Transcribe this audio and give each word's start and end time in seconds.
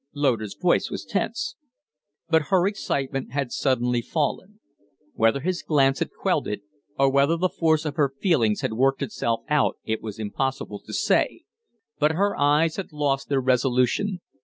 Loder's 0.15 0.55
voice 0.59 0.89
was 0.89 1.05
tense. 1.05 1.55
But 2.27 2.45
her 2.49 2.65
excitement 2.67 3.33
had 3.33 3.51
suddenly 3.51 4.01
fallen. 4.01 4.59
Whether 5.13 5.41
his 5.41 5.61
glance 5.61 5.99
had 5.99 6.09
quelled 6.19 6.47
it 6.47 6.63
or 6.97 7.11
whether 7.11 7.37
the 7.37 7.49
force 7.49 7.85
of 7.85 7.97
her 7.97 8.11
feelings 8.19 8.61
had 8.61 8.73
worked 8.73 9.03
itself 9.03 9.41
out 9.47 9.77
it 9.85 10.01
was 10.01 10.17
impossible 10.17 10.79
to 10.87 10.93
say, 10.95 11.43
but 11.99 12.13
her 12.13 12.35
eyes 12.35 12.77
had 12.77 12.91
lost 12.91 13.29
their 13.29 13.41
resolution. 13.41 14.21